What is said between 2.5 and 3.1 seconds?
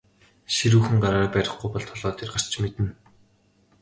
мэднэ.